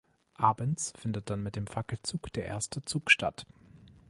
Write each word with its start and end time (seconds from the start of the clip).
Abends 0.39 0.93
findet 0.97 1.29
dann 1.29 1.43
mit 1.43 1.55
dem 1.55 1.67
Fackelzug 1.67 2.33
der 2.33 2.45
erste 2.47 2.83
Zug 2.83 3.11
statt. 3.11 3.45